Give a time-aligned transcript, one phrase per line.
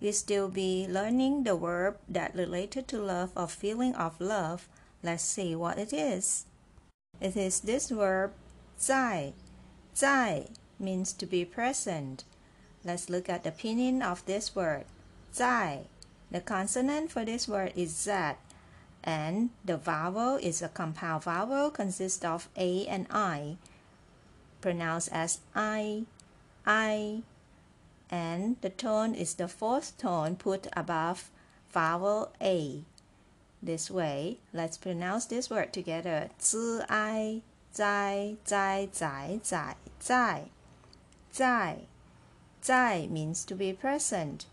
[0.00, 4.68] we still be learning the verb that related to love or feeling of love.
[5.02, 6.46] Let's see what it is.
[7.20, 8.32] It is this verb
[8.80, 9.34] zai.
[9.94, 10.48] Zai
[10.78, 12.24] means to be present.
[12.84, 14.84] Let's look at the pinyin of this word.
[15.34, 15.86] Zai.
[16.30, 18.38] The consonant for this word is Z,
[19.02, 23.56] and the vowel is a compound vowel consists of A and I,
[24.60, 26.04] pronounced as I,
[26.64, 27.22] I,
[28.09, 31.29] and the tone is the fourth tone put above
[31.71, 32.83] vowel A.
[33.61, 36.29] This way, let's pronounce this word together.
[36.37, 40.45] 自爱在在在在在
[41.31, 41.79] 在
[42.61, 44.45] 在 means to be present.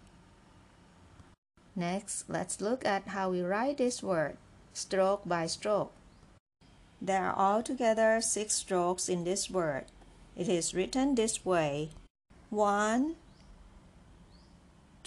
[1.76, 4.36] Next, let's look at how we write this word,
[4.74, 5.92] stroke by stroke.
[7.00, 9.86] There are altogether six strokes in this word.
[10.36, 11.90] It is written this way
[12.52, 13.16] one,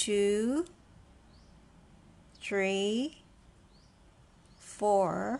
[0.00, 0.64] two,
[2.40, 3.18] three,
[4.58, 5.38] four,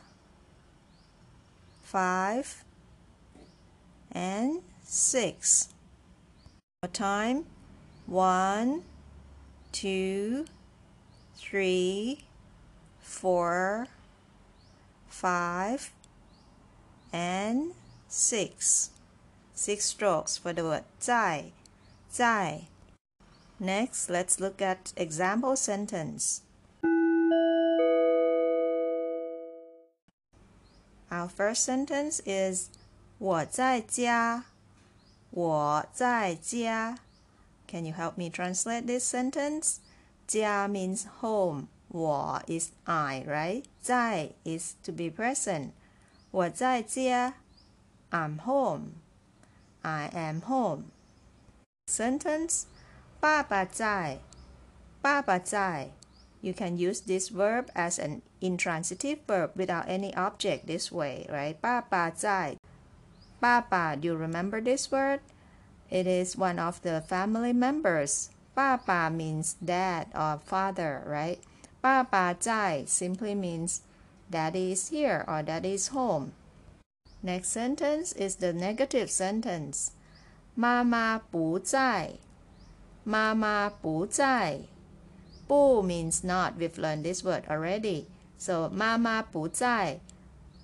[1.82, 2.62] five,
[4.12, 5.70] and six.
[6.82, 7.46] More time.
[8.04, 8.82] One,
[9.72, 10.44] two,
[11.36, 12.24] three,
[13.00, 13.86] four,
[15.08, 15.90] five,
[17.14, 17.72] and
[18.08, 18.90] six.
[19.54, 21.44] Six strokes for the word 在
[22.10, 22.64] 在
[23.59, 26.41] Next, let's look at example sentence.
[31.09, 32.69] Our first sentence is
[33.17, 34.45] 我在家
[35.31, 36.97] 我在家
[37.67, 39.77] Can you help me translate this sentence?
[40.27, 41.67] 家 means home.
[41.87, 43.63] 我 is I, right?
[43.81, 45.71] 在 is to be present.
[46.31, 47.35] 我在家
[48.11, 48.95] I'm home.
[49.81, 50.91] I am home.
[51.87, 52.65] Sentence
[53.19, 54.19] 爸爸在
[55.01, 55.91] 爸爸在
[56.41, 61.55] You can use this verb as an intransitive verb without any object this way, right?
[61.55, 62.57] 爸爸在
[63.39, 65.21] 爸爸 do you remember this word?
[65.89, 68.27] It is one of the family members.
[68.53, 71.39] 爸爸 means dad or father, right?
[71.81, 73.79] 爸爸在 simply means
[74.31, 76.31] daddy is here or daddy is home.
[77.21, 79.89] Next sentence is the negative sentence.
[80.53, 82.19] 妈妈不在。
[83.03, 84.61] 妈妈不在。
[85.47, 86.53] 不 means not.
[86.57, 88.05] We've learned this word already.
[88.37, 89.99] So 妈妈不在。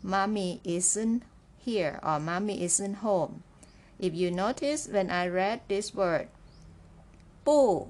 [0.04, 1.22] Mommy isn't
[1.64, 3.44] here or mommy isn't home.
[4.00, 6.28] If you notice when I read this word,
[7.44, 7.90] 不,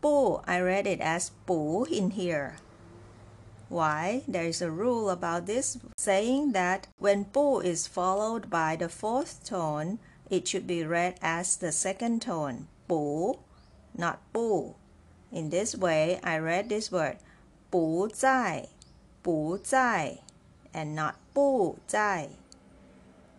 [0.00, 2.54] 不, I read it as 不 in here.
[3.68, 4.22] Why?
[4.28, 9.44] There is a rule about this saying that when bu is followed by the fourth
[9.44, 9.98] tone,
[10.30, 13.38] it should be read as the second tone, bu,
[13.96, 14.74] not bu.
[15.30, 17.18] In this way, I read this word
[17.70, 18.68] 不在,
[19.22, 20.18] 不在,
[20.72, 22.28] and not 不在.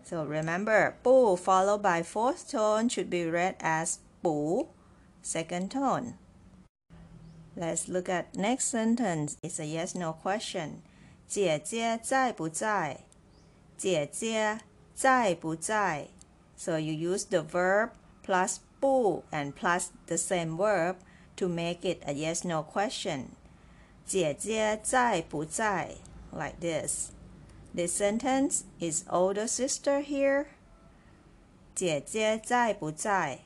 [0.04, 4.68] So remember, 不 followed by fourth tone should be read as 不,
[5.24, 6.16] second tone.
[7.58, 9.38] Let's look at next sentence.
[9.42, 10.82] It's a yes no question.
[11.28, 13.06] 姐姐在不在?
[13.78, 14.60] 姐姐
[14.94, 16.10] 在不在?
[16.58, 17.92] So you use the verb
[18.26, 20.98] plus 不 and plus the same verb
[21.36, 23.30] to make it a yes no question.
[24.06, 25.96] 姐姐在不在?
[26.32, 27.10] Like this.
[27.74, 30.46] This sentence is older sister here.
[31.74, 33.40] 姐姐在不在?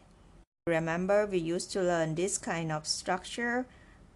[0.66, 3.66] Remember, we used to learn this kind of structure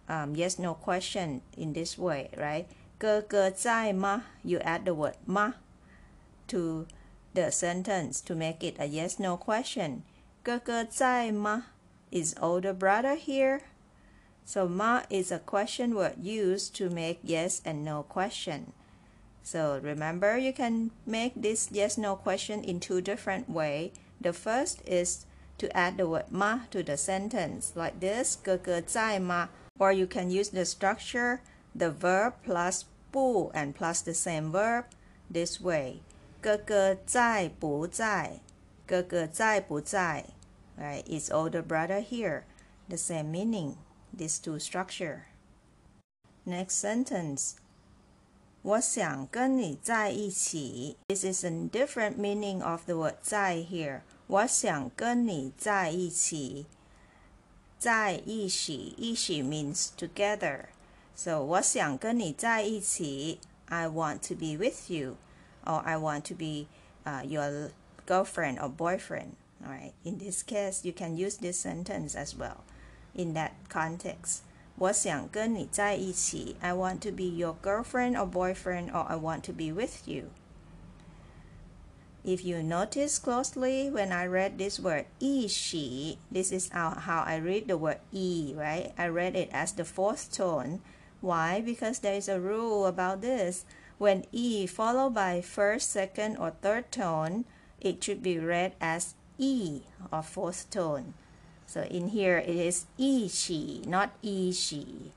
[0.08, 2.66] um, yes no question in this way, right?
[2.98, 4.24] 哥哥在吗?
[4.42, 5.54] You add the word 吗
[6.48, 6.86] to
[7.34, 10.02] the sentence to make it a yes no question.
[10.42, 11.66] 哥哥在吗?
[12.10, 13.60] Is older brother here?
[14.44, 18.72] So ma is a question word used to make yes and no question.
[19.42, 23.92] So remember you can make this yes no question in two different way.
[24.20, 25.26] The first is
[25.58, 30.50] to add the word ma to the sentence like this 哥哥在吗 or you can use
[30.50, 31.40] the structure
[31.74, 34.84] the verb plus 不 and plus the same verb
[35.30, 36.00] this way
[36.40, 38.40] 哥哥在不在
[38.88, 40.26] 哥哥在不在
[40.78, 42.42] right it's older brother here
[42.88, 43.76] the same meaning
[44.16, 45.22] these two structure
[46.46, 47.54] next sentence
[48.62, 56.66] 我想跟你在一起 this is a different meaning of the word 在 here 我想跟你在一起
[57.78, 60.66] 在一起一起 means together
[61.14, 65.16] so 我想跟你在一起 I want to be with you
[65.64, 66.68] or I want to be
[67.04, 67.70] uh, your
[68.08, 69.36] girlfriend or boyfriend.
[69.64, 69.92] All right.
[70.04, 72.64] In this case, you can use this sentence as well
[73.14, 74.42] in that context.
[74.76, 76.56] 我想跟你在一起.
[76.60, 80.30] I want to be your girlfriend or boyfriend or I want to be with you.
[82.24, 87.38] If you notice closely when I read this word 一起, this is how, how I
[87.38, 88.92] read the word 一, right?
[88.96, 90.80] I read it as the fourth tone.
[91.20, 91.60] Why?
[91.60, 93.64] Because there is a rule about this.
[93.98, 97.44] When E followed by first, second, or third tone,
[97.80, 99.82] it should be read as E
[100.12, 101.14] or fourth tone.
[101.66, 105.12] So in here it is 一起, not 一起.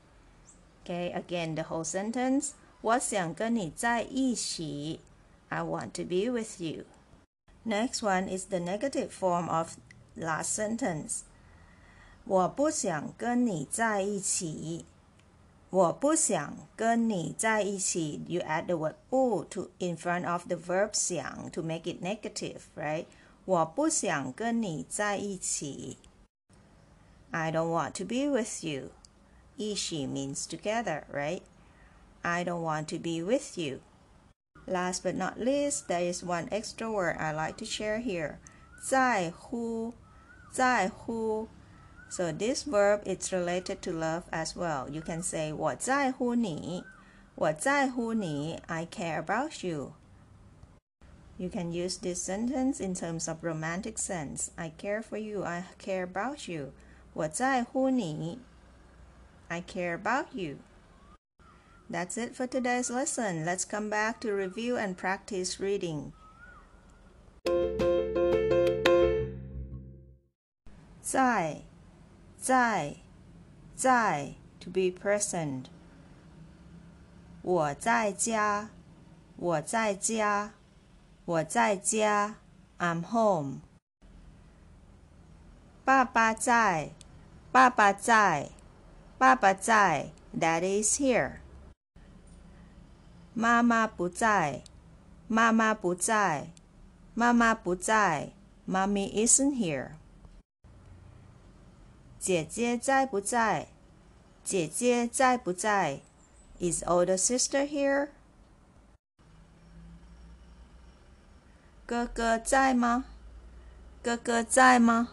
[0.84, 2.52] Okay, again the whole sentence.
[2.80, 5.00] 我想跟你在一起.
[5.48, 6.84] I want to be with you.
[7.64, 9.76] Next one is the negative form of
[10.16, 11.20] last sentence.
[12.24, 14.84] 我不想跟你在一起。
[15.72, 18.22] 我不想跟你在一起.
[18.26, 22.02] You add the word 不 to in front of the verb 想 to make it
[22.02, 23.04] negative, right?
[23.44, 25.98] 我不想跟你在一起.
[27.30, 28.90] I don't want to be with you.
[29.56, 31.42] 一起 means together, right?
[32.22, 33.80] I don't want to be with you.
[34.66, 38.38] Last but not least, there is one extra word I like to share here.
[38.82, 39.92] 在乎,
[40.50, 41.48] 在乎
[42.12, 44.88] so this verb is related to love as well.
[44.88, 46.84] You can say 我在乎你,
[47.34, 49.92] 我在乎你, I care about you.
[51.36, 54.50] You can use this sentence in terms of romantic sense.
[54.56, 56.72] I care for you, I care about you.
[57.12, 58.40] 我在乎你,
[59.48, 60.58] I care about you.
[61.90, 63.44] That's it for today's lesson.
[63.44, 66.12] Let's come back to review and practice reading.
[71.00, 71.62] 在
[72.42, 72.96] 在
[73.74, 75.64] 在 to be present。
[77.42, 78.68] 我在家，
[79.36, 80.52] 我在家，
[81.24, 82.34] 我在家，
[82.78, 83.60] I'm home。
[85.84, 86.90] 爸爸在，
[87.50, 88.50] 爸爸在，
[89.16, 91.36] 爸爸在，Daddy is here。
[93.32, 94.62] 妈妈不在，
[95.28, 96.50] 妈妈不在，
[97.14, 98.32] 妈妈不在，
[98.68, 99.92] Mommy isn't here。
[102.22, 103.68] 姐姐在不在？
[104.44, 106.00] 姐姐在不在？
[106.58, 108.08] Is older sister here？
[111.86, 113.04] 哥哥在吗？
[114.02, 115.10] 哥哥在吗？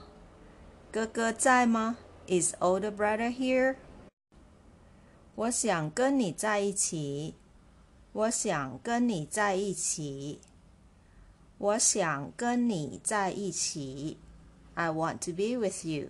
[0.91, 1.97] 哥哥在吗？
[2.27, 3.75] Is older brother here？
[5.35, 7.35] 我想跟你在一起。
[8.13, 10.39] 我想跟你在一起。
[11.57, 14.17] 我想跟你在一起。
[14.73, 16.09] I want to be with you.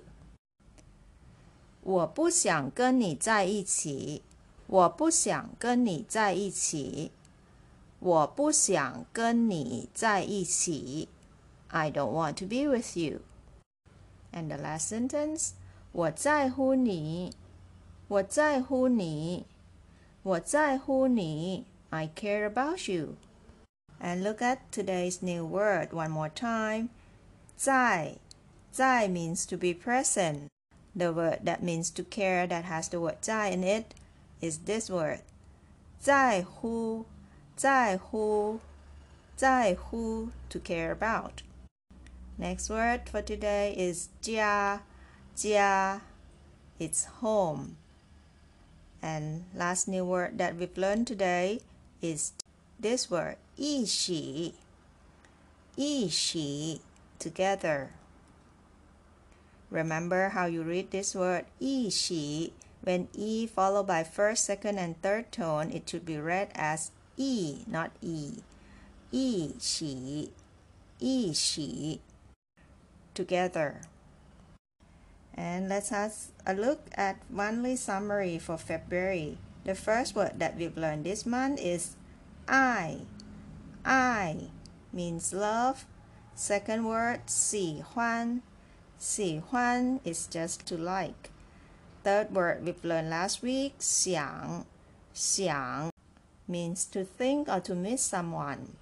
[1.82, 4.22] 我不想跟你在一起。
[4.68, 7.12] 我不想跟你在一起。
[8.00, 11.08] 我不想跟你在一起。
[11.68, 13.22] I don't want to be with you.
[14.32, 15.52] And the last sentence.
[15.92, 17.34] 我在乎你。
[18.08, 19.46] 我在乎你。
[20.24, 21.66] 我在乎你。
[21.90, 23.16] I care about you.
[24.02, 26.90] And look at today's new word one more time.
[27.56, 28.18] 在，
[28.72, 30.50] 在 means to be present.
[30.96, 33.94] The word that means to care that has the word 在 in it
[34.40, 35.22] is this word.
[36.00, 37.06] 在乎,
[37.58, 38.60] 在乎,
[39.36, 41.42] 在乎 to care about.
[42.38, 44.82] Next word for today is 家,
[45.36, 46.02] 家
[46.80, 47.76] it's home.
[49.02, 51.60] And last new word that we've learned today
[52.02, 52.32] is
[52.80, 54.56] this word 一起,
[55.76, 56.82] 一起
[57.20, 57.90] together.
[59.70, 62.54] Remember how you read this word 一起
[62.86, 67.66] when e followed by first, second, and third tone, it should be read as e,
[67.68, 68.44] not e.
[69.12, 70.32] 一起,
[71.00, 72.02] 一起
[73.16, 73.82] together.
[75.34, 76.14] And let's have
[76.46, 79.38] a look at monthly summary for February.
[79.64, 81.96] The first word that we've learned this month is
[82.48, 83.08] I.
[83.84, 84.52] I
[84.94, 85.86] means love.
[86.36, 88.42] Second word 喜欢.
[89.00, 91.30] 喜欢 is just to like.
[92.04, 94.66] Third word we've learned last week 想.
[95.14, 95.92] 想
[96.48, 98.76] means to think or to miss someone.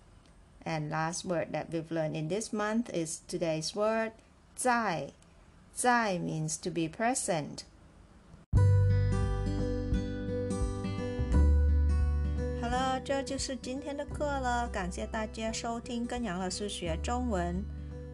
[0.66, 4.12] And last word that we've learned in this month is today's word
[4.56, 5.12] 在.
[5.76, 7.64] 在 means to be present.
[12.62, 14.68] Hello，这就是今天的课了。
[14.70, 17.64] 感谢大家收听跟杨老师学中文。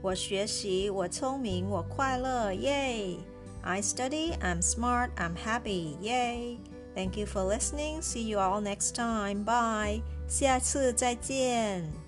[0.04, 3.18] 我学习，我聪明，我快乐，耶！
[3.62, 6.58] I study, I'm smart, I'm happy, yay!
[6.96, 8.02] Thank you for listening.
[8.02, 9.44] See you all next time.
[9.44, 10.02] Bye.
[10.28, 12.03] 下次再见。